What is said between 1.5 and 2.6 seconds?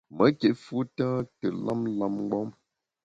lam lam mgbom.